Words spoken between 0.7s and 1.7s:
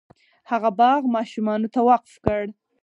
باغ ماشومانو